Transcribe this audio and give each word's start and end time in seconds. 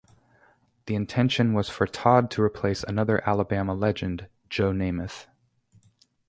The 0.87 0.95
intention 0.95 1.53
was 1.53 1.69
for 1.69 1.85
Todd 1.85 2.31
to 2.31 2.41
replace 2.41 2.81
another 2.83 3.21
Alabama 3.23 3.75
legend, 3.75 4.27
Joe 4.49 4.71
Namath. 4.71 5.27